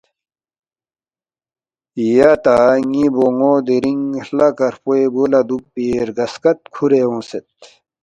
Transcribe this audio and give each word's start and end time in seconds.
”یا 2.13 2.31
تا 2.43 2.57
ن٘ی 2.89 3.05
بون٘و 3.15 3.51
دِرنگ 3.65 4.05
ہلہ 4.25 4.49
کرفوے 4.57 5.01
بُو 5.13 5.23
لہ 5.31 5.41
دُوکپی 5.47 5.85
رگہ 6.07 6.25
سکت 6.33 6.57
کُھورے 6.73 7.01
اونگسید“ 7.05 7.45